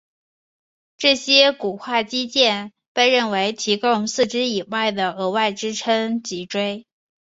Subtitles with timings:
[0.97, 6.87] 这些骨化肌腱被认为提供四肢以外的额外支撑脊椎。